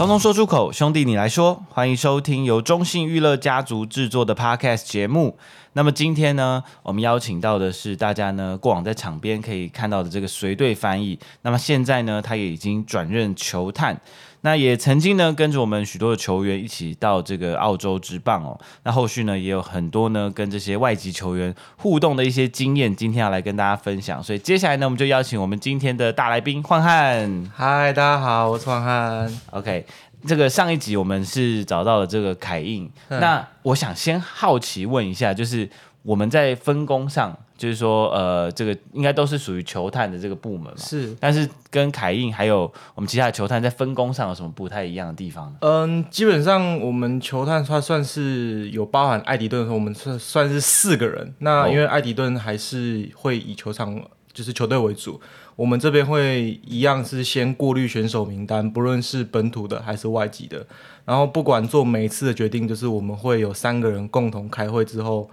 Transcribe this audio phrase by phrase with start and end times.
[0.00, 5.36] 通通说出口，兄弟你来说，欢迎收听由中信娱乐家族制作的 Podcast 节目。
[5.74, 11.18] 那么今天呢，我们邀请到的是大家呢过往在场边可以看到的这个随队翻译。
[11.42, 14.00] 那么现在呢，他也已经转任球探，
[14.42, 18.58] 那也曾经呢跟着我们许多的球员一起到这个澳洲职棒哦。
[18.84, 24.22] 那后续呢也有很多呢跟这些外籍球员互动的一些经验，今天要来跟大家分享。
[24.22, 27.50] 所以接下来呢，我们就邀请我们今天的大来宾焕汉。
[27.54, 29.40] 嗨，大家好，我是焕汉。
[29.50, 29.86] OK。
[30.26, 35.66] 这个上一集我们是找到了这个凯印，嗯、那我想先好奇问一下，就是
[36.02, 40.78] 我们在分工上，就是说，呃，这个应该都是属于球探的这个部门嘛？
[40.78, 42.60] 是，但是跟凯印还有
[42.94, 45.54] 我们其他的球探在分工上有什么不太一样的地方？
[45.60, 51.34] 嗯，基本上我们球探算算是有包含艾迪顿的时候，我们算算是四个人。
[51.40, 55.20] 那因为艾迪顿还是会以球场就是球队为主。
[55.56, 60.66] 我们这边会一样是先过滤选手名单，不论是本土的还是外籍的。
[61.04, 65.28] 然后不管做每一次的决定，就是我们会有三个人共同开会之后，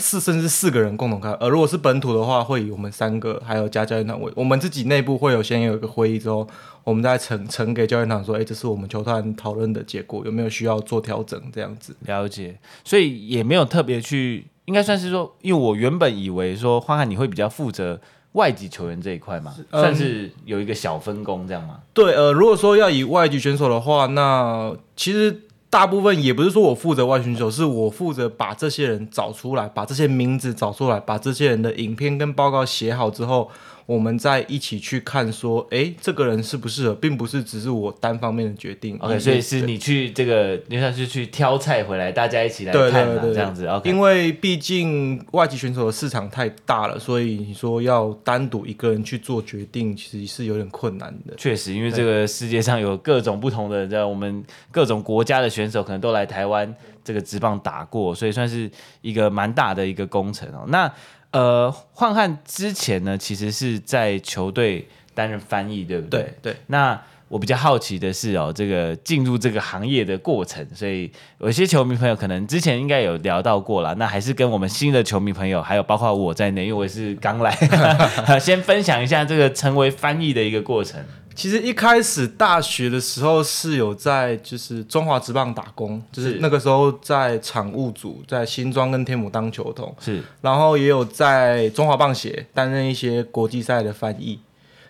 [0.00, 1.30] 四甚至四个人共同开。
[1.34, 6.48] 而如果是本土的话，会以我们三个还有加教练团为，我们自己内部会有先有一个会议之后，
[6.82, 11.40] 我们再呈呈给教练团说，哎，这是我们球团讨论的结果，有没有需要做调整？
[11.52, 18.00] 这样子了解，所以也没有特别去，应该算是说，因为我原本以为说，花汉你会比较负责。
[18.34, 21.80] 外籍球员这一块嘛，嗯、算是有一个小分工这样吗？
[21.92, 25.36] 对，呃，如果说要以外籍选手的话，那其实
[25.70, 33.48] 大部分也不是说我负责外寻求，是我负责把这些人找出来，把这些名字找出来，把这些人的影片跟报告写好之后。
[33.90, 38.96] 我们再一起去看，说，哎，这个人适不适合，并不是只是我单方面的决定。
[39.00, 43.66] OK，所以是你去这个，你算是去挑菜回来，大家一起来看嘛，对对对对，这样子。
[43.66, 51.34] OK，因为毕竟外籍选手的市场太大了，所以你说要单独一个人去做决定，其实是有点困难的。
[51.36, 60.64] 确实，因为这个世界上有各种不同的，在我们各种国家的选手，可能都来台湾这个职棒打过，所以算是一个蛮大的一个工程哦。
[60.68, 60.88] 那
[61.32, 66.22] 呃，焕汉之前呢，其实是在球队担任翻译，对不对？
[66.42, 66.52] 对。
[66.52, 71.08] 对，那我比较好奇的是哦，这个进入这个行业的过程，所以
[71.38, 77.52] 有些球迷朋友可能之前应该有聊到过了，那还是跟我们新的球迷朋友，还有包括我在内，因为我是刚来，
[78.40, 81.00] 先分享一下这个成为翻译的一个过程。
[81.34, 94.38] 其实一开始大学的时候是有在就是中华职棒打工，就是那个时候在场务组，在新庄跟天母当球童，是，然后也有在中华棒协担任一些国际赛的翻译，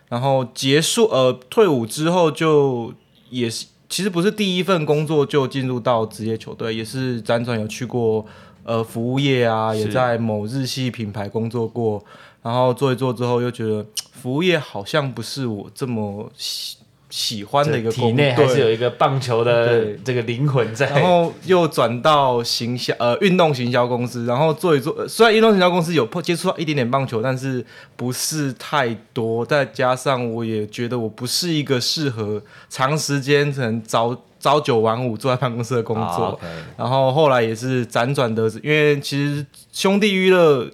[0.09, 2.93] 然后结束呃退伍之后就
[3.29, 8.27] 也是其实不是第一份工作就进入到职业球队，也是辗转有去过
[8.65, 12.05] 呃服务业啊，也在某日系品牌工作过。
[12.43, 13.85] 然后做一做之后，又觉得
[14.21, 16.77] 服务业好像不是我这么喜
[17.09, 20.89] 喜欢的一个工作，体内还是有一个棒球的这个灵魂在。
[20.91, 27.65] 然后又转到行销呃运动行销公司，然后做一做，虽然运动行销公司有接触到一点点棒球，但是
[27.97, 29.45] 不是太多。
[29.45, 36.27] 再加上我也觉得我不是一个适合长时间可能朝朝九晚五坐在办公室的工作。
[36.27, 36.41] Oh.
[36.77, 40.71] 然后后来也是辗转得知，因为其实兄弟娱乐。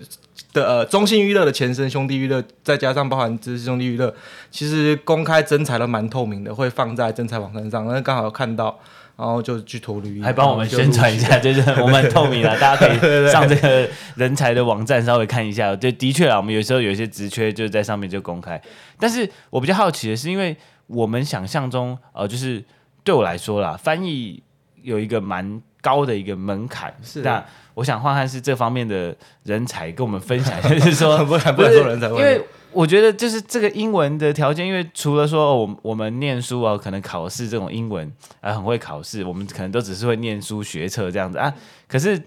[0.56, 4.12] 的呃，中信娱乐的前身兄弟娱乐，再加上包含这是兄弟娱乐，
[4.50, 8.78] 其实公开征才都蛮透明的，会放在征才网站上，那刚好看到，
[9.16, 12.98] 然后就去投履历，还帮我们宣传一下，就是 我们很透明了，大家可以
[13.30, 15.76] 上这个人才的网站稍微看一下。
[15.76, 18.60] 就的确啊，我们有时候有一些职缺就在上面就公开，
[18.98, 20.56] 但是我比较好奇的是，因为
[20.86, 22.64] 我们想象中呃，就是
[23.04, 24.42] 对我来说啦，翻译
[24.82, 27.44] 有一个蛮高的一个门槛，是那。
[27.74, 32.42] 我想焕汉是这方面的人才，跟我们分享， 就是说不敢不敢说人才，因为
[32.72, 38.10] 我觉得就是这个英文的条件，因为除了说我我们念书啊，可能考试这种英文
[38.40, 41.52] 啊很会考试，我们可能都只是会念书学册这样子啊，
[41.86, 42.18] 可是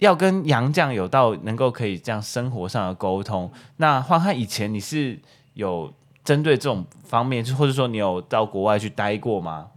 [0.00, 5.18] 要跟杨绛有到能够可以这样生活上的沟通，那焕汉以前你是
[5.54, 5.90] 有
[6.22, 9.68] 针对这种方面，或者说你有到国外去待过吗？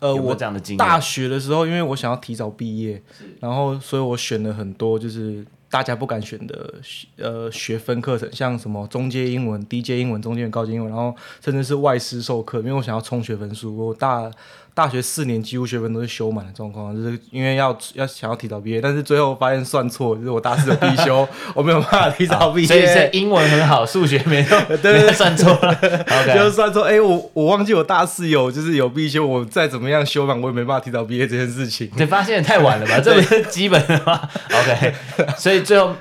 [0.00, 0.84] 呃，有有这样的经验？
[0.84, 3.02] 我大学的时候，因为我想要提早毕业，
[3.40, 6.74] 然后所以我选了很多就是大家不敢选的
[7.16, 11.14] 呃学分课程，像什么中阶英文、低阶英文、中阶高阶英文，然后
[11.44, 14.30] 甚至是外师授课，因为我想要冲学分数，我大。
[14.78, 22.68] 大学四年几乎学分都是修满的状况，就是因为要要想要提早毕业，但是最后发现算错，就是我大四有必修， 我没有办法提早毕业。
[22.68, 25.74] 所以是英文很好，数学没有，对，没算错了
[26.32, 26.84] 就是算错。
[26.84, 31.90] 哎、欸，我我忘记我大四有就是有必修，我再怎么样修满，我也没办法提早毕业这件事情。
[31.96, 33.00] 你发现太晚了吧？
[33.00, 34.94] 这不是基本的吗？OK，
[35.36, 35.92] 所以最后。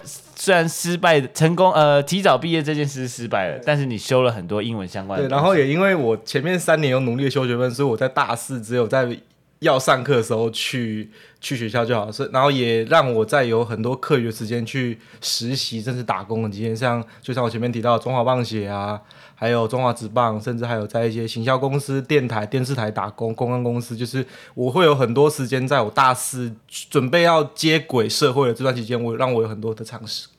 [0.47, 5.27] 虽然失败成功，呃，提早毕业这件事失败了，但是你修了很多英文相关的。
[5.27, 9.09] 对，然后也因为我前面三年有努力的修学分，所以我在大四只有在
[9.59, 11.11] 要上课的时候去
[11.41, 12.09] 去学校就好。
[12.09, 19.01] 是，然后也让我在有很多课余的时间去实习，甚至打工的经验，像就像我前面提到的中华棒协啊。
[19.39, 26.51] 还有中华职棒，甚至还有在一些行销公司、电台、电视台打工、公关公司，就是我会有很多时间，在我大四
[26.89, 30.29] 准备要接轨社会的这段期间，我让我有很多的尝试。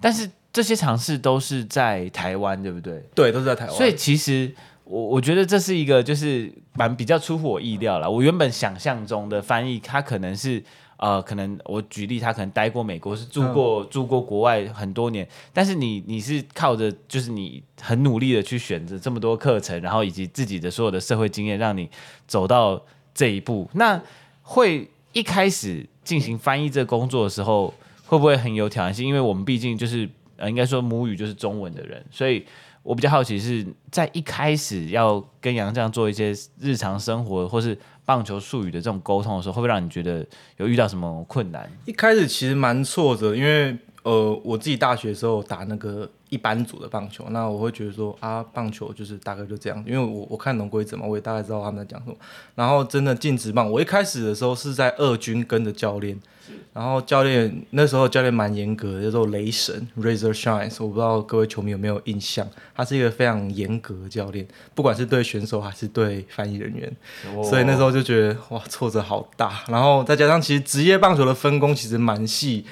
[0.00, 3.04] 但是这些尝试都是在台湾，对不对？
[3.14, 3.74] 对，都是在台湾。
[3.74, 4.52] 所以其实
[4.84, 8.10] 我我觉得这是一个就是蛮比较出乎我意料了。
[8.10, 10.62] 我原本想象中的翻译，它可能是。
[11.02, 21.88] 呃，可能我举例，他可能待过美国，是住过、嗯、住过国外很多年，但是你你是靠着就是你很努力的去选择这么多课程，然后以及自己的所有的社会经验，让你
[22.26, 22.78] 走到
[23.14, 23.66] 这一步。
[23.72, 23.98] 那
[24.42, 27.72] 会一开始进行翻译这工作的时候，
[28.10, 29.06] 会不会很有挑战性？
[29.06, 32.44] 因为我们毕竟就是呃，应该说母语就是中文的人，所以
[32.82, 37.78] 我比较好奇是在一开始要跟杨绛做一些日常生活或是。
[38.02, 40.26] 棒球术语的这种沟通的时候，会不会让你觉得
[40.56, 41.70] 有遇到什么困难？
[41.84, 52.16] 一开始其实蛮挫折，因为呃，我自己大学的时候打那个一般组的棒球，那我会觉得说啊，棒球就是大概就这样，因为我我看懂规则嘛，我也大概知道他们在讲什么。
[52.54, 56.18] 然后真的进职棒，我一开始的时候是在二军跟着教练。
[56.72, 64.44] 然后教练那时候教练蛮严格的，叫做雷神 Razor Shines，我不知道各位球迷有没有印象，他是一个非常严格的教练，
[64.74, 66.96] 不管是对选手还是对翻译人员，
[67.36, 69.62] 哦、所以那时候就觉得哇，挫折好大。
[69.68, 72.64] 然后再加上其实职业棒球的分工其实蛮细，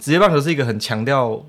[0.00, 1.40] 职业棒球是一个很强调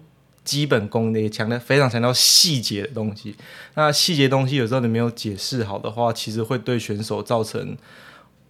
[0.44, 3.36] 基本功的，也强调非常强调细节的东西。
[3.76, 7.78] 那细节东西有时候你没有解释好的话，其实会对选手造成。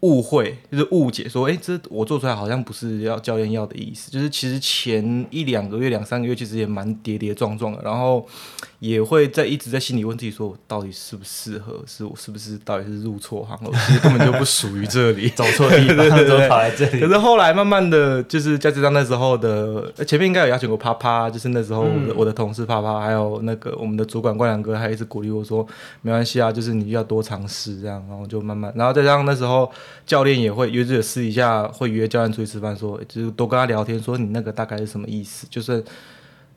[0.01, 8.27] 误会就是误解，说，哎，这我做出来好像不是要教练要的意思，就是其实前一两个月、两三个月其实也蛮跌跌撞撞的，然后
[8.79, 11.83] 也会在一直在心里问自己说，我到底适不适合？
[11.85, 13.69] 是我是不是到底是入错行了？
[13.71, 16.99] 我其实根本就不属于这里， 走错地方，对对对对，跑来这里。
[16.99, 25.63] 可是后来慢慢的就是加上那时候的前面应该有邀请过啪啪，就是那时候我的、嗯、我的同事啪啪，还有那个我们的主管冠良哥，还一直鼓励我说，
[26.01, 29.71] 没关系啊，就是你要多尝试这样，然后就慢慢，然后再加上那时候。
[30.05, 35.47] 教练也会约着私底下会约教练出去吃饭，说就是多跟他聊天，说你那个大概是什么意思？
[35.49, 35.83] 就是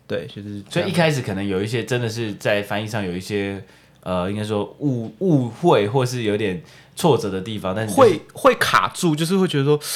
[0.07, 3.63] 对，就是所以一开始可能有一些真的是在翻译上有一些
[4.01, 6.63] 呃，应该说误误会或是有点
[6.97, 9.81] 挫折的地方，但是会会卡住，就是会觉得说。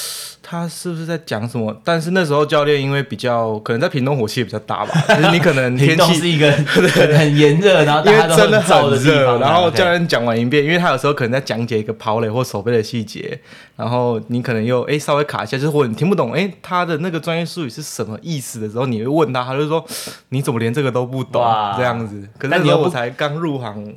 [0.51, 1.77] 他是不是在讲什么？
[1.85, 6.51] 但是那时候教练因为比较可能在屏东火气也比较大吧， 就是你可能天气是一个
[7.19, 9.39] 很炎热，然后大家都很燥的很热。
[9.41, 13.39] 然后教练讲完一遍，因为他有时候可能在讲解一个跑垒或手背的细节，
[13.77, 19.85] 然后你可能又哎稍微卡一下，就是或者你听不懂哎他的那个专业术语是什么意思的时候，你会问他，他就说
[20.31, 21.43] 你怎么连这个都不懂
[21.77, 22.27] 这样子？
[22.39, 23.95] 可是那时候我才刚入行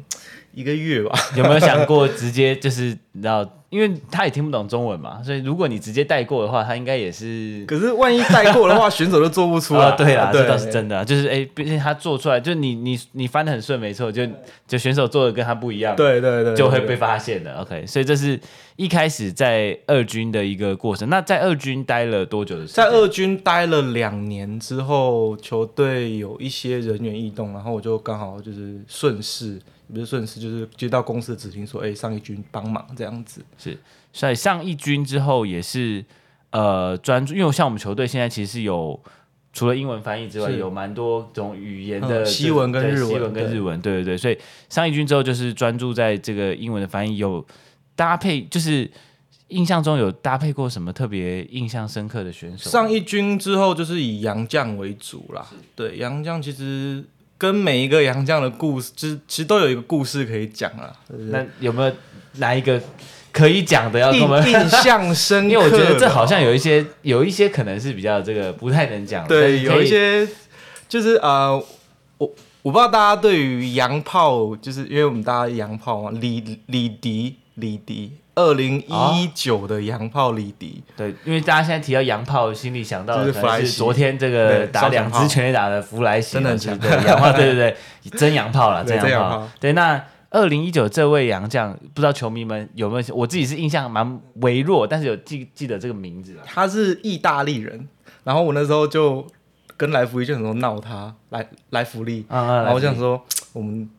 [0.54, 3.48] 一个月吧， 有没有想过直接就是你知道？
[3.72, 7.64] 因为他也听不懂中文嘛，所以如果你直接带过的话，他应该也是。
[7.66, 9.86] 可是万一带过的话，选手都做不出来。
[9.88, 11.06] 啊、对啊，这倒是真的、啊。
[11.06, 14.28] 就是哎，毕竟他做出来，就你你你翻的很顺，没错，就
[14.68, 17.62] 就选手做的跟他不一样，对对对，就会被发现的。
[17.62, 18.38] OK，所以这是
[18.76, 21.08] 一开始在二军的一个过程。
[21.08, 22.84] 那在二军待了多久的时间？
[22.84, 29.58] 在二军待了两年之后，球队有一些人员异动，然后我就刚好就是顺势。
[29.94, 33.44] 不是顺势，就是接到公司的指令说，哎、欸，上一军帮忙这样子。
[33.58, 33.78] 是，
[34.14, 36.04] 所以上一军之后也是
[36.52, 39.00] 呃专注，因为像我们球队现在其实是有
[39.52, 44.18] 除了英文翻译之外，有蛮多种语言的、嗯、西文跟日文，西文跟日文，对对对。
[44.18, 44.38] 所以
[44.70, 47.46] 上一军之后就是专注在这个英文的翻译，有
[47.96, 48.90] 搭配，就是
[49.50, 52.70] 印象中有搭配过什么特别印象深刻的选手？
[52.70, 55.46] 上一军之后就是以杨绛为主啦，
[55.76, 57.04] 对，杨绛其实。
[57.42, 60.94] 跟每一个杨将的故事，其实其实都有一个故事可以讲啊。
[61.32, 61.92] 那有没有
[62.34, 62.80] 哪一个
[63.32, 65.50] 可以讲的要跟我们印象深刻？
[65.50, 69.28] 因为我觉得这好像有一些有一些可能是比较这个不太能讲。
[69.28, 70.28] 对，有一些
[70.88, 71.52] 就是呃，
[72.20, 72.32] 我
[72.62, 89.48] 我不知道大家对于洋炮，就是因为我们大家洋炮嘛，李李迪李迪二零一九的洋炮里迪，对，因为大家现在提到洋炮，心里想到的就是昨天这个打两支全垒打的弗莱西，真的是对洋炮，对对对，真洋炮了，真洋炮。
[89.60, 93.16] 对，那二零一九这位洋将，不知道球迷们有没有？
[93.16, 96.38] 我自己是印象蛮微弱，但是有记记得这个名字。
[96.46, 97.88] 他是意大利人，
[98.24, 99.28] 然后我那时候就
[99.76, 103.22] 跟莱福利就很多闹他，莱莱福利，然后我想说
[103.52, 103.90] 我们。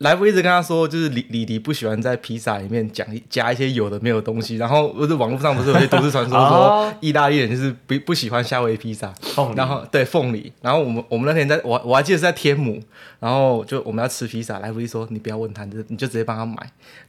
[0.00, 8.80] 莱福一直跟他说，就是李李迪不喜欢在披萨里面讲加一些有的没有东西，然后不是网络上不是有些都市传说说意大利人就是不不喜欢夏威夷。
[8.80, 9.12] 披萨，
[9.54, 12.80] 然后对凤梨，然后我们我们那天在我我还记得是在天母，
[13.18, 16.56] 然后就我们要吃披萨，莱福一说你不要问他，你就你就直接帮他买，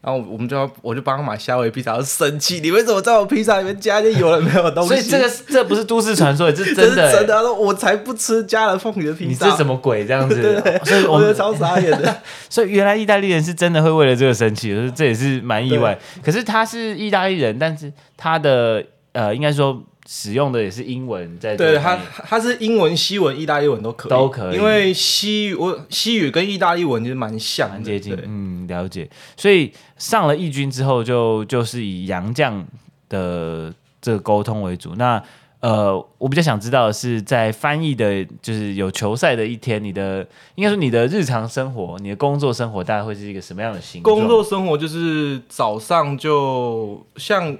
[0.02, 4.90] 然后我们就要我就帮他买夏威夷披萨，我生气，你为什么在我披萨里面加一些有的没有东西？
[4.90, 10.42] 所以这个这不是都市传说，这是真的， 真的，他说我才不吃加了凤梨的披萨，你这什么鬼这样子？
[10.42, 12.81] 对， 所以我觉得超傻眼的， 所以。
[12.82, 15.96] 原来意大利人是真的会为了这个生气，这也是蛮意外。
[16.24, 21.56] 可是他是意大利人，但是他的呃，应该说使用的也是英文在。
[21.56, 21.96] 对他，
[22.28, 24.56] 他是英文、西文、意大利文都可以，都可以。
[24.58, 28.18] 因为西我西语跟意大利文就是蛮像，蛮接近。
[28.26, 29.08] 嗯，了解。
[29.38, 32.66] 所以上了义军之后就，就就是以洋将
[33.08, 33.72] 的
[34.02, 34.96] 这个沟通为主。
[34.96, 35.22] 那
[35.62, 44.16] 呃，我比较想知道的是，在翻译的，就是有球赛的一天，你的应该说你的日常生活，你的工作生活大概会是一个什么样的形状？
[44.16, 47.56] 工作生活就是早上就像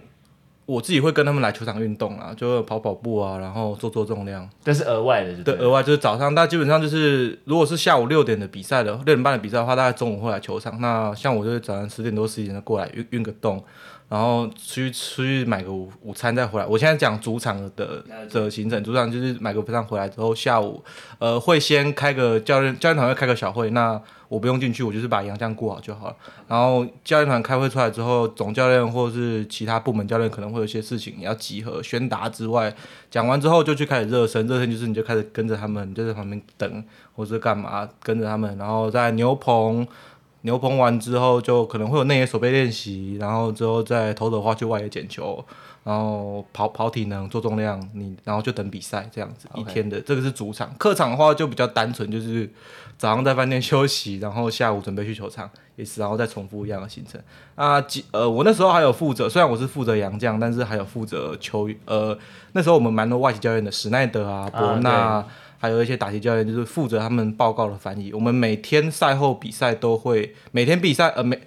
[0.66, 10.82] 我自己会跟他们来球场运动啊，就跑跑步啊，然后做做重量，但是额外的是，对，额外就是早上，但基本上就是如果是下午六点的比赛的六点半的比赛的话，大概中午会来球场。
[10.82, 13.64] 那像我就是早上十点多十一点就过来运运个动。
[14.12, 16.66] 然后出去出去买个午午餐再回来。
[16.66, 20.84] 我现在讲主场的的行程，主场就是买个午餐回来之后，下午
[21.18, 26.16] 呃会先开个教练教练团会开个小会，那我不用进去，我就是把洋将顾好就好了。
[26.50, 32.74] 然后教练团开会出来之后，总教练或是其他部门教练可能会有些事情要集合宣达之外，
[33.10, 36.84] 讲完之后就去开始热身，热身就是你就开始跟着他们，你就在旁边等
[37.16, 39.88] 或是干嘛跟着他们，然后在牛棚。
[40.42, 45.44] 牛棚完之后，就可能会有内野守备练习，然后之后再投的话去外野捡球，
[45.84, 50.02] 然后跑跑体能、做重量，你然后就等比赛这样子.一天的。
[50.02, 52.50] 这个是主场，客场的话就比较单纯，就是
[52.98, 57.22] 早上在饭店休息，然后下午准备去球场，也是然后再重复一样的行程。
[57.54, 61.78] 啊，几呃，我那时候还有负责，虽然我是负责洋将，但是还有负责球员。
[61.86, 62.18] 呃，
[62.54, 64.90] 那时候我们蛮多外籍教练的，史奈德啊、伯纳。
[64.90, 65.28] 啊
[65.62, 68.12] 还有一些打击教练，就是负责他们报告的翻译。
[68.12, 71.40] 我们每天赛后比赛都会，每天比赛呃每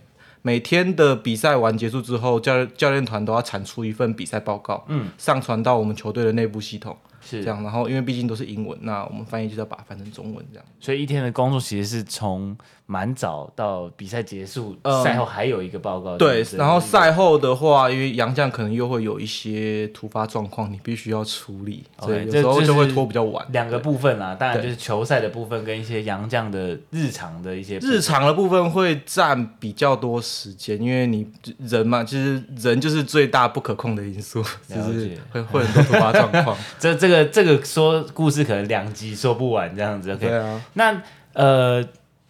[0.42, 6.96] 每天的比赛完结束之后，教教练团都要产出一份比赛报告，嗯，上传到我们球队的内部系统。
[7.26, 10.64] 是这样，然后因为毕竟都是英文，那我们翻译就是要把它翻成中文这样。
[10.78, 12.54] 所以一天的工作其实是从
[12.86, 16.16] 蛮早到比赛结束，嗯、赛后还有一个报告。
[16.16, 23.44] 对，然后赛后的话，因为杨将可能又会有一些突发状况，你必须要处理，所以有时候就会拖比较晚。
[23.52, 31.26] 两个部分啦，当然就是球赛的部分跟一些杨将的日常的一些日常的部分会占比较多时间，因为你
[31.58, 36.56] 人嘛，其实人就是最大不可控的因素，就是会会很多突发状况。
[36.78, 37.24] 这这个。
[37.34, 40.28] 这个说故事可能两集说不完这样子，OK？
[40.28, 40.60] 对啊。
[40.74, 41.82] 那呃，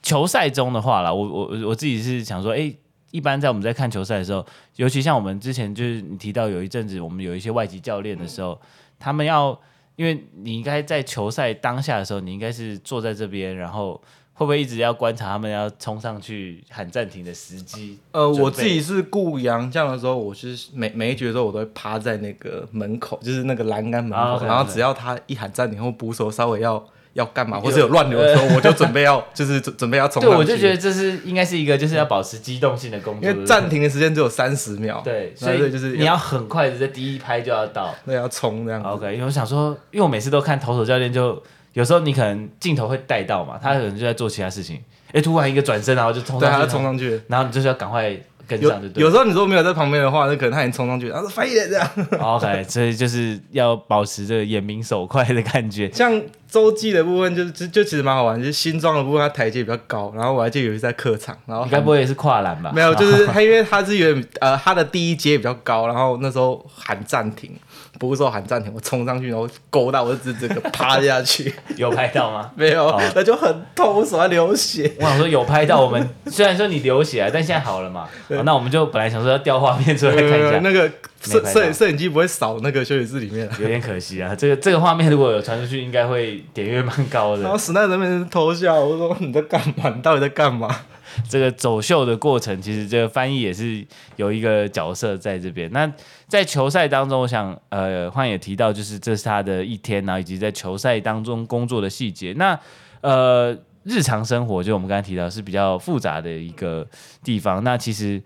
[0.05, 2.73] 球赛中的话啦，我我我自己是想说，哎，
[3.11, 4.47] 一般在我们在看球赛的时候，
[4.77, 8.69] 尤其像我们之前就是你提到有一阵子我们有一些外籍教练的时候，嗯、
[9.01, 9.59] 他们要，
[9.97, 14.01] 因为你应该在球赛当下的时候，你应该是坐在这边，然后。
[14.37, 17.97] 会不会一直要观察他们要冲上去喊暂停的时机？
[18.11, 26.85] 呃，我自己是顾洋将的时候，我是每每一局的时候，我都会趴在那个门口，就是那个栏杆门口，啊、然后只要他一喊暂停或捕手稍微要
[27.15, 30.23] 要干嘛，或者有乱流的时候，呃、我就准备要就是准准备要冲。
[30.23, 35.01] 对，我就觉得这是应该是一个就是要保持机动性的工作，因为暂停的时间只有三十秒。
[35.03, 38.83] 对，所以就是你要很快的在第一拍就要到，那要冲这样。
[38.83, 41.43] OK，因为我想说，因为我每次都看投手教练就。
[41.75, 44.81] 有时候你可能镜头会带到嘛，他可能就在做其他事情，
[45.11, 48.17] 哎，突然一个转身，然后就冲上去，他冲上去，然后你就是要赶快
[48.47, 51.91] 跟上就对，有，有时候你如果没有在旁边的话，那可能他已经冲上去，然后翻脸这样。
[52.23, 55.91] OK，所以就是要保持这个眼明手快的感觉。
[55.91, 56.23] 像
[56.55, 62.71] 洲际的部分就，就就其实蛮好玩，就是新装的部分，它台阶比较高，然后我还记得有一次在客场，然后该不会也是跨栏吧？
[62.73, 67.51] 没有，就是 他因为他是有点呃，他的第一阶比较高，然后那时候喊暂停。
[67.97, 71.55] 不是说喊暂停，我冲上去，然后勾到我就直接个趴下去。
[71.79, 72.51] 有拍到吗？
[72.59, 74.93] 没有，哦、那就很痛，我手还流血。
[74.99, 78.09] 我想说有拍到，我们虽然说你流血啊，但现在好了嘛。
[78.29, 80.91] 哦、那我们就本来想说要调画面出来看一下，那个
[81.25, 84.35] 摄摄摄影机不会扫那个休息室里面，有点可惜啊。
[84.35, 87.43] 这个这个画面如果有传出去，应该会点阅蛮高的。
[87.43, 89.93] 然后史奈德那边偷笑，我说你在干嘛？
[89.95, 90.69] 你到底在干嘛？
[91.29, 95.71] 这个走秀的过程，其实这个翻译也是有一个角色在这边。
[95.71, 95.91] 那
[96.27, 102.33] 在球赛当中，我想呃，欢也提到，就是这是他的一天，然后以及在球赛当中工作的细节。
[102.33, 102.59] 那
[103.01, 106.85] 呃，日常生活就我们刚才提到是比较复杂的一个
[107.23, 107.63] 地方。
[107.63, 108.21] 那其实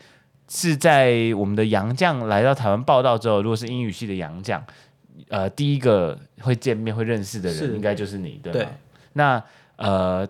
[0.48, 4.64] 是在我们的洋将来到台湾报道之后，如果是英语系的洋将，
[5.28, 8.58] 呃，第一个会见面会认识的人，应该就是你，对吗？
[8.58, 8.68] 对。
[9.12, 9.42] 那
[9.76, 10.26] 呃，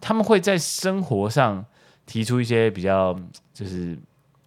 [0.00, 1.64] 他们会在生活上
[2.04, 3.18] 提出一些比较
[3.52, 3.96] 就是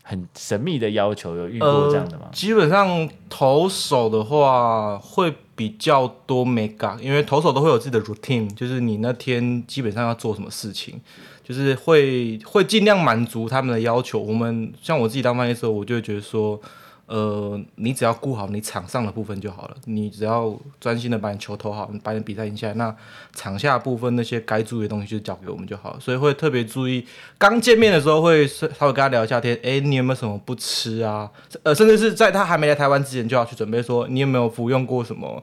[0.04, 2.26] 很神秘的要求，有遇过这样的吗？
[2.26, 11.02] 呃、基本上投手的话会比较多 make up，因为投手都会有自己的 routine，就是你那天基本上要做什么事情，
[11.48, 14.20] 就是会会尽量满足他们的要求。
[14.20, 16.60] 我们像我自己当翻译的时候，我就会觉得说。
[17.08, 19.77] 呃，你只要顾好你场上的部分就好了。
[19.86, 22.94] 你只要专心的把你球投好，把你比赛赢下来，那
[23.34, 26.00] 场下部分那些该注意的东西就交给我们就好了。
[26.01, 29.58] 所以会特别注意，刚见面的时候会稍微跟他聊一下天。
[29.63, 31.32] 诶、你有没有什么不吃啊？
[31.63, 35.42] 呃，甚至是在他还没来台湾之前就要去准备说，你有没有服用过什么？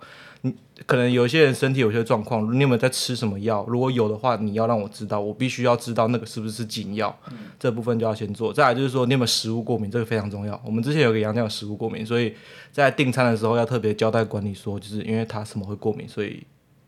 [0.87, 3.65] 可能有些人身体有些状况，你有没有在吃什么药？
[3.67, 8.53] 如果有的话，你要让我知道，我必须要知道那个是不是禁药，嗯、这部分就要先做。
[8.53, 9.91] 再来就是说，你有没有食物过敏？
[9.91, 10.61] 这个非常重要。
[10.65, 12.35] 我们之前有个洋将有食物过敏，所以
[12.73, 16.45] 在订餐的时候要特别交代管理说，就是因为他什么会过敏，所以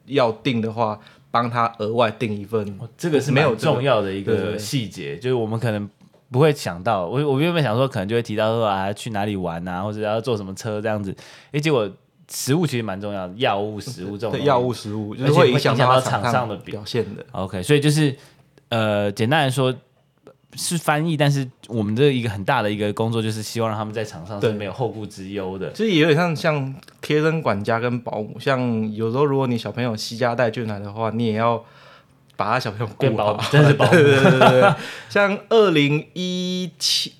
[0.06, 0.98] 要订的话，
[1.30, 2.60] 帮他额外订一份。
[2.80, 5.88] 哦、这个是没有重要的一个细节，就是我们可能
[6.30, 7.06] 不会想到。
[7.06, 11.16] 我我原本想说，可能就会提到说啊，去哪里玩啊，或者要坐什么车这样子。
[11.52, 11.90] 诶，结果。
[12.28, 17.24] 食物其实蛮重要的，药物、食物这种药物、食物，就是会影响到场上的表现的。
[17.32, 18.14] OK，所以就是
[18.68, 19.72] 呃，简单来说
[20.56, 25.70] 是翻译，但是我们的一个很大的一个工作就是希望让他们在场上是没有后顾之忧的。
[25.72, 31.64] 其实也有点像像贴身管家跟保姆，像有时候如果你小朋友西家带眷来的话，你也要
[32.34, 33.92] 把他小朋友顾好，真是保姆。
[33.94, 34.74] 对对对对，
[35.08, 37.12] 像二零一七。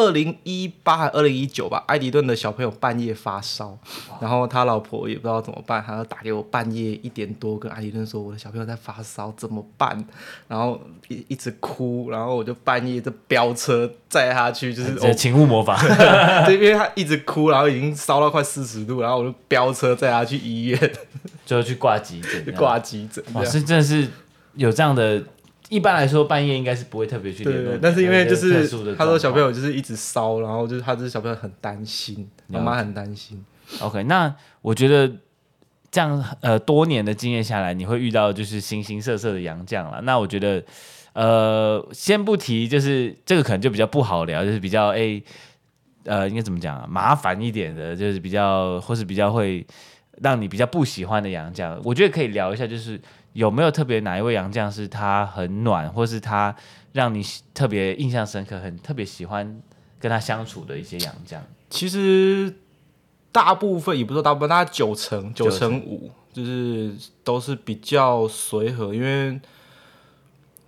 [0.00, 3.78] 二零一八还二零一九吧，爱迪顿的小朋友半夜发烧，
[4.18, 10.02] 然后他老婆也不知道怎么办，他就打给我半夜一点多，跟爱迪顿说我的小朋友在发烧怎么办？
[10.48, 15.76] 然后一一直哭，然后我就半夜就飙车载他去，就是请勿模仿，
[16.46, 20.92] 对，因为他一直哭，然后已经烧到快四十度，然后我就飙车载他去医院，
[21.44, 24.08] 就去挂急诊， 挂急诊，哇，是真的是
[24.54, 25.22] 有这样的。
[25.70, 33.42] 一般来说，半夜应该是不会特别去联络，但是因为就是他说小朋友就是一直烧，然后就是他这小朋友很担心，妈妈很担心。
[33.80, 35.08] OK，那我觉得
[35.88, 40.00] 这样呃多年的经验下来，你会遇到就是形形色色的洋将了。
[40.02, 40.60] 那我觉得
[41.12, 45.22] 呃先不提，就是这个可能就比较不好聊，就是比较诶、
[46.04, 49.64] 欸、呃应该怎么讲啊，麻烦一点的，就是比较或是比较会
[50.20, 53.00] 让你比较不喜欢的洋将，我觉得可以聊一下，就是。
[53.32, 56.54] 有没有特别哪一位洋将是他很暖，或是他
[56.92, 59.60] 让你特别印象深刻、很特别喜欢
[60.00, 61.40] 跟他相处的一些洋将？
[61.68, 62.52] 其实
[63.30, 69.40] 大部分也不是说大部分，大概九成九成五，就是都是比较随和，因为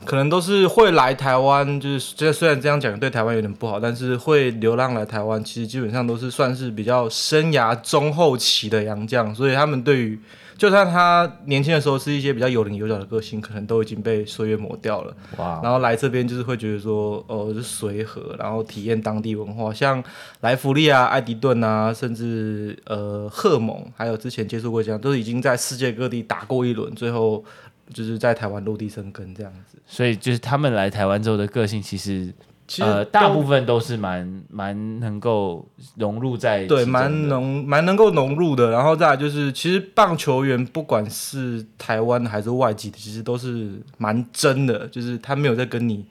[0.05, 10.21] 可能都是会来台湾，就是这虽然这样讲对台湾有点不好，但是会流浪来台湾，其实基本上都是算是比较生涯中后期的洋将，所以他们对于。
[10.57, 15.17] 就算他年轻的时候是一些比较有棱有角的个性，可能都已经被岁月磨掉了。
[15.39, 15.61] 哇！
[15.63, 20.03] 然后来这边就是会觉得说，哦、呃，是随和，然后体验当地文化，像
[20.41, 27.45] 莱弗利啊、艾迪顿啊，甚至呃赫蒙，还有之前接触过这样，都是已经在世界各地打过一轮，最后
[27.93, 29.79] 就是在台湾落地生根这样子。
[29.87, 32.33] 所以就是他们来台湾之后的个性，其实。
[32.79, 38.71] 呃，大部分都是蛮蛮能够融入在对，蛮能蛮能够融入的。
[38.71, 46.07] 然后再来就是，其实棒球员不管是台湾还是外籍的，其实都是蛮真的，就是他没有在跟你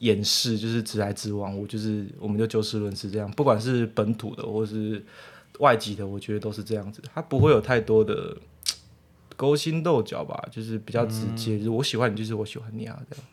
[0.00, 1.58] 掩饰，就是直来直往。
[1.58, 3.28] 我就是，我们就就事论事这样。
[3.32, 5.04] 不管是本土的或是
[5.58, 7.02] 外籍的，我觉得都是这样子。
[7.12, 8.36] 他不会有太多的
[9.34, 13.24] 勾心斗角吧，就是比较直接，嗯、就是我喜欢你，就是我喜欢你啊，这样。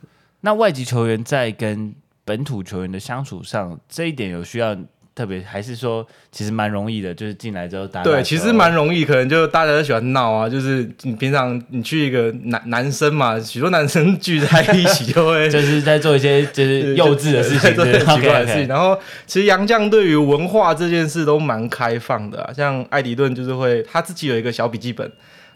[0.42, 1.94] 那外籍球员在跟
[2.26, 4.76] 本土球员的相处上，这一点有需要
[5.14, 7.14] 特别，还是说其实蛮容易的？
[7.14, 10.50] 就是进来之后打，打对，其实蛮容易，可能就大家都喜欢闹啊。
[10.50, 18.68] 就是你平常你去一个男男生嘛，许多男生 聚在一起就会 就是在做一些就是幼稚的事情， 做很奇怪的事情。
[18.68, 25.10] 然后其实杨绛对于文化这件事都蛮开放的啊，像艾迪顿就是会他自己有一个小笔记本。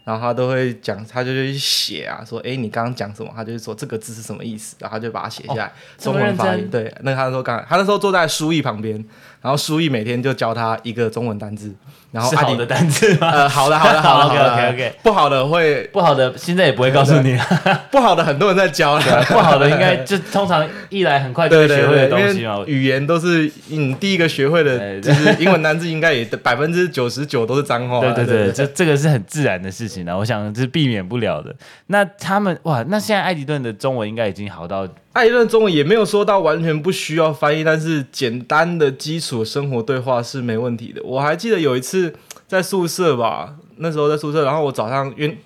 [0.03, 3.31] 然后他都会讲，他就去写啊，说，哎，你刚刚讲什么？
[3.35, 6.69] 他就会说这个字是什么意思，然后他就把它写下来，哦、中文发音。
[6.69, 9.03] 对，那他说刚，他那时候坐在书艺旁边，
[9.41, 11.73] 然后书毅每天就教他一个中文单字，
[12.11, 13.29] 然后是好的单字吗？
[13.31, 17.37] 呃，好的，好的， 好的，OK OK OK，不好的会不好的，现在也不会告诉你，
[17.89, 22.63] 不好的很多人在教，不好的应该就通常一来很快就会学会的东西嘛。
[22.67, 28.01] 语言都是你第一个学会的，就是英文单字，应该也百分之九十九都是脏话。
[28.01, 31.55] 对对对，这这个是很自然的事情啊，我想这是避免不了的。
[31.87, 41.01] 那他们哇，那现在爱迪顿的中文应该已经好到，爱迪顿中文也没有说到完全不需要翻译，但是简单的基础生活对话是没问题的。
[41.03, 42.13] 我还记得有一次
[42.47, 45.37] 在宿舍吧，那时候在宿舍，然后我早上因为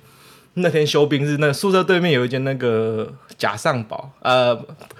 [0.56, 4.56] 那天休兵日，那个宿舍对面有一间那个假上堡，呃，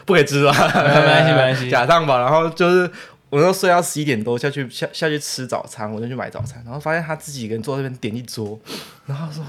[0.06, 0.52] 不可以吃吧？
[0.52, 2.90] 没关系，没关系， 假上堡，然后就是。
[3.34, 8.60] 我那时候睡到十一点多下去下下去吃早餐，我就去买早餐，然后发现他自己一个人坐在那边点一桌，
[9.08, 9.44] 然后说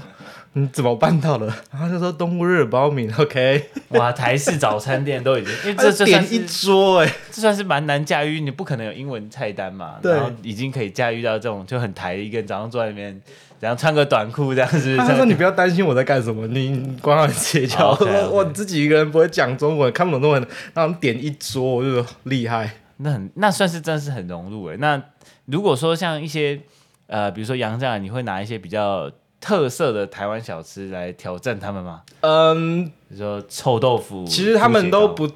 [0.53, 1.45] 你怎么办到的？
[1.71, 3.69] 然后就说东乌日耳包米，OK？
[3.89, 13.21] 哇，台式早餐店都已经，因为这这点一桌哎、欸，这算是蛮难驾驭，你不可能有英文菜单嘛，对，然后已经可以驾驭到这种就很台的一个人早上坐在那边，
[13.59, 14.97] 然后穿个短裤这样子。
[14.97, 17.95] 他说你不要担心我在干什么，你管好你自己就好。
[18.01, 18.29] Okay, okay.
[18.29, 22.77] 我自己一个人不会讲中文，看不懂中文，然后点一桌，我就说厉害。
[22.97, 24.77] 那很，那算是真的是很融入诶。
[24.77, 25.01] 那
[25.45, 26.59] 如果说像一些
[27.07, 32.01] 呃，比如说杨绛，你会拿一些比较特色的台湾小吃来挑战他们吗？
[32.21, 35.29] 嗯，比如说臭豆腐，其实他们都不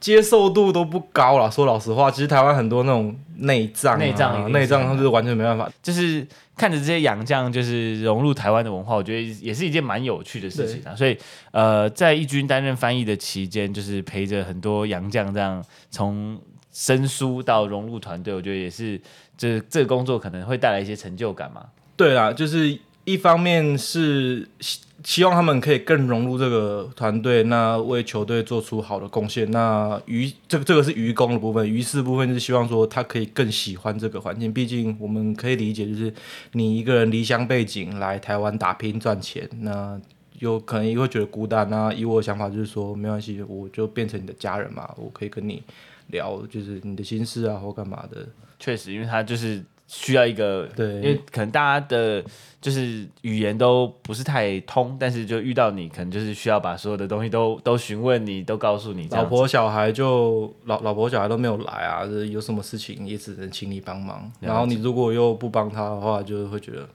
[0.00, 1.50] 接受度都不高了。
[1.50, 5.70] 说老实话，其实台湾很多那种内脏、啊，内脏内脏，他们是完全没办法。
[5.82, 10.96] 就是看着这些洋将，就是融入台湾的文化，我觉得也是一件蛮有趣的事情啊。
[10.96, 11.18] 所以
[11.50, 16.40] 呃，在义军担任翻译的期间，就是陪着很多洋将这样从。
[16.76, 19.00] 生疏到融入团队，我觉得也是，
[19.38, 21.64] 这这个工作可能会带来一些成就感嘛。
[21.96, 29.50] 对啦，就是一方面是希希望他们可以更融入这个团队，那为球队做出好的贡献。
[29.50, 34.52] 那于这个这个是于公的部分，于私部分就是希望说他可以更喜欢这个环境。
[34.52, 36.12] 毕竟我们可以理解，就是
[36.52, 39.98] 你一个人离乡背井来台湾打拼赚钱，那
[40.40, 41.70] 有可能也会觉得孤单。
[41.70, 45.62] 那以我的想法就是说，没关系，我就变成你的家人嘛，我可以跟你。
[46.08, 48.26] 聊就是你的心事啊，或干嘛的。
[48.58, 52.24] 确实，因为他就是需要一个，对，因为可能大家的，
[52.58, 59.06] 就是语言都不是太通，但是就遇到你，可能就是需要把所有的东西都都询问你，都告诉你。
[59.10, 64.30] 老婆小孩就老老婆小孩都没有来啊，就是有什么事情也只能请你帮忙。
[64.40, 66.88] 然后你如果又不帮他的话，就会觉得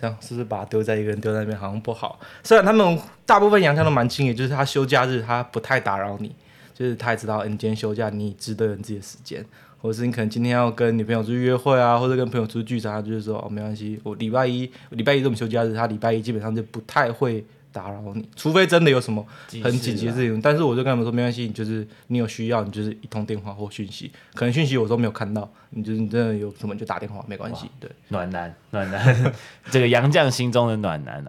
[0.00, 2.20] 这样是不是把他丢在一个人丢在那边好像不好。
[2.44, 6.32] 虽然他们大部分洋枪都蛮轻的，就是他休假日他不太打扰你。
[6.78, 9.44] 就是他也知道，你今天休假，你值得你自己的时间，
[9.80, 19.26] 或者是你可能今天要跟女朋友出去约会啊，或者跟朋友出去聚餐，他就是说哦，没关系，我礼拜一礼拜一这么休假日，他礼拜一基本上就不太会打扰你，除非真的有什么
[19.62, 20.40] 很紧急的事情。
[20.40, 27.68] 但是我就跟他们说，没关系，你就是你有需要，你就是一通电话或讯息，可能讯息我都没有看到，你就是你真的有什么就打电话，没关系。
[27.80, 29.32] 对，暖男，暖男，
[29.70, 31.26] 这个杨绛心中的暖男啊。